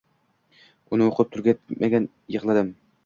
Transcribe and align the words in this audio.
Uni 0.97 1.05
oʻqib 1.09 1.29
tugatarkanman 1.35 2.09
yig'ladim 2.37 2.73